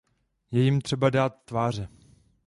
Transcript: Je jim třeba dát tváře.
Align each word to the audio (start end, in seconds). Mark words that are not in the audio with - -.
Je 0.51 0.61
jim 0.63 0.81
třeba 0.81 1.09
dát 1.09 1.41
tváře. 1.45 1.87